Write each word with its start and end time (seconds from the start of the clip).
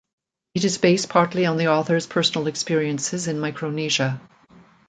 It 0.55 0.63
is 0.65 0.79
based 0.79 1.09
partly 1.09 1.45
on 1.45 1.57
the 1.57 1.67
author's 1.67 2.07
personal 2.07 2.47
experiences 2.47 3.27
in 3.27 3.39
Micronesia. 3.39 4.19